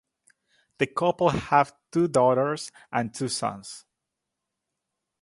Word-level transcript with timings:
The 0.79 0.87
couple 0.87 1.29
have 1.29 1.75
two 1.91 2.07
daughters 2.07 2.71
and 2.91 3.13
two 3.13 3.27
sons. 3.29 3.85